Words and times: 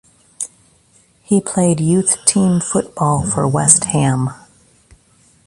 He 1.21 1.39
played 1.39 1.79
youth 1.79 2.25
team 2.25 2.59
football 2.59 3.23
for 3.23 3.47
West 3.47 3.83
Ham. 3.83 4.31